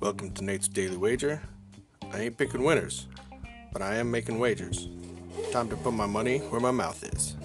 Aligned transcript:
Welcome 0.00 0.32
to 0.34 0.42
Nate's 0.42 0.66
Daily 0.66 0.96
Wager. 0.96 1.40
I 2.12 2.22
ain't 2.22 2.36
picking 2.36 2.64
winners, 2.64 3.06
but 3.72 3.80
I 3.80 3.94
am 3.96 4.10
making 4.10 4.40
wagers. 4.40 4.88
Time 5.52 5.68
to 5.68 5.76
put 5.76 5.92
my 5.92 6.06
money 6.06 6.38
where 6.38 6.60
my 6.60 6.72
mouth 6.72 7.04
is. 7.04 7.36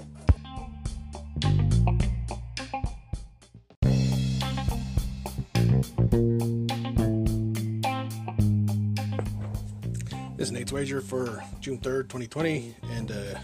This 10.36 10.48
is 10.48 10.52
Nate's 10.52 10.71
Wager 10.71 11.00
for 11.00 11.44
June 11.60 11.78
3rd, 11.78 12.10
2020. 12.10 12.75
And, 12.89 13.12
uh, 13.12 13.39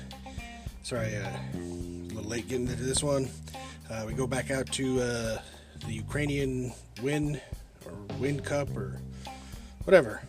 sorry, 0.82 1.16
uh, 1.18 1.30
a 1.54 1.58
little 2.16 2.24
late 2.24 2.48
getting 2.48 2.68
into 2.68 2.84
this 2.84 3.04
one. 3.04 3.30
Uh, 3.90 4.04
we 4.06 4.14
go 4.14 4.28
back 4.28 4.52
out 4.52 4.68
to 4.74 5.02
uh, 5.02 5.42
the 5.86 5.94
Ukrainian 5.94 6.72
Win 7.02 7.42
or 7.86 7.94
Win 8.20 8.40
Cup 8.40 8.70
or 8.78 9.02
whatever, 9.86 10.22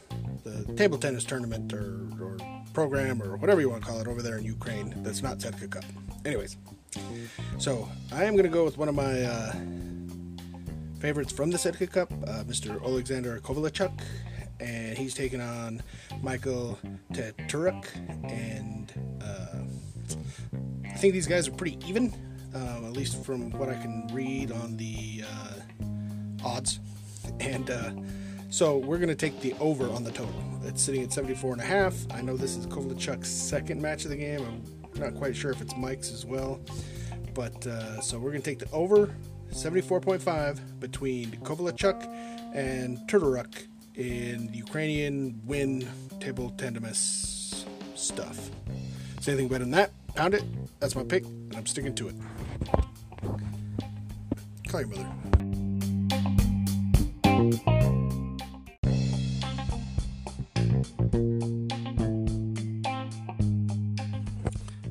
the 0.44 0.64
table 0.74 0.96
tennis 0.96 1.24
tournament 1.24 1.72
or, 1.72 2.08
or 2.20 2.38
program 2.72 3.22
or 3.22 3.36
whatever 3.36 3.60
you 3.60 3.68
want 3.68 3.82
to 3.82 3.88
call 3.88 4.00
it 4.00 4.06
over 4.08 4.22
there 4.22 4.38
in 4.38 4.44
Ukraine 4.44 4.94
that's 5.02 5.22
not 5.22 5.38
Setka 5.38 5.70
Cup. 5.70 5.84
Anyways, 6.24 6.56
so 7.58 7.88
I 8.12 8.24
am 8.24 8.32
going 8.32 8.44
to 8.44 8.50
go 8.50 8.64
with 8.64 8.78
one 8.78 8.88
of 8.88 8.94
my 8.94 9.22
uh, 9.22 9.52
favorites 10.98 11.32
from 11.32 11.50
the 11.50 11.58
Setka 11.58 11.90
Cup, 11.90 12.12
uh, 12.12 12.44
Mr. 12.44 12.82
Alexander 12.82 13.40
Kovalchuk, 13.40 14.00
and 14.60 14.96
he's 14.96 15.14
taking 15.14 15.40
on 15.40 15.82
Michael 16.22 16.78
Teturuk, 17.12 17.86
and 18.24 18.92
uh, 19.22 20.88
I 20.88 20.96
think 20.96 21.12
these 21.12 21.26
guys 21.26 21.48
are 21.48 21.52
pretty 21.52 21.78
even, 21.86 22.12
um, 22.54 22.84
at 22.84 22.92
least 22.92 23.24
from 23.24 23.50
what 23.52 23.68
I 23.68 23.74
can 23.74 24.08
read 24.12 24.52
on 24.52 24.76
the 24.76 25.24
uh, 25.26 26.44
odds. 26.44 26.80
And 27.38 27.70
uh, 27.70 27.90
so 28.50 28.78
we're 28.78 28.96
going 28.96 29.08
to 29.08 29.14
take 29.14 29.40
the 29.40 29.54
over 29.60 29.88
on 29.90 30.02
the 30.02 30.10
total. 30.10 30.34
It's 30.64 30.82
sitting 30.82 31.02
at 31.02 31.12
74 31.12 31.52
and 31.52 31.62
a 31.62 31.64
half. 31.64 31.94
I 32.12 32.22
know 32.22 32.36
this 32.36 32.56
is 32.56 32.66
Kovalchuk's 32.66 33.28
second 33.28 33.80
match 33.80 34.04
of 34.04 34.10
the 34.10 34.16
game. 34.16 34.40
I'm 34.40 35.00
not 35.00 35.14
quite 35.14 35.36
sure 35.36 35.50
if 35.52 35.60
it's 35.60 35.76
Mike's 35.76 36.10
as 36.12 36.26
well. 36.26 36.60
But 37.34 37.66
uh, 37.66 38.00
so 38.00 38.18
we're 38.18 38.30
going 38.30 38.42
to 38.42 38.50
take 38.50 38.58
the 38.58 38.70
over 38.72 39.14
74.5 39.52 40.80
between 40.80 41.30
Kovalchuk 41.42 42.04
and 42.54 42.98
Turturuk 43.08 43.66
in 43.94 44.52
Ukrainian 44.52 45.40
win 45.44 45.88
table 46.20 46.50
tennis 46.56 47.64
stuff. 47.94 48.50
Say 49.20 49.32
anything 49.32 49.48
better 49.48 49.64
than 49.64 49.72
that? 49.72 49.92
Pound 50.14 50.34
it. 50.34 50.44
That's 50.80 50.94
my 50.94 51.02
pick, 51.04 51.24
and 51.24 51.56
I'm 51.56 51.66
sticking 51.66 51.94
to 51.94 52.08
it. 52.08 52.14
Call 54.68 54.80
your 54.80 54.88
mother. 54.88 55.08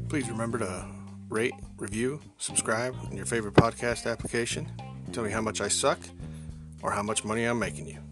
Please 0.09 0.27
remember 0.29 0.57
to 0.57 0.85
rate, 1.29 1.53
review, 1.77 2.19
subscribe 2.37 2.95
in 3.11 3.17
your 3.17 3.27
favorite 3.27 3.53
podcast 3.53 4.11
application. 4.11 4.67
Tell 5.11 5.23
me 5.23 5.29
how 5.29 5.41
much 5.41 5.61
I 5.61 5.67
suck 5.67 5.99
or 6.81 6.91
how 6.91 7.03
much 7.03 7.23
money 7.23 7.45
I'm 7.45 7.59
making 7.59 7.87
you. 7.87 8.08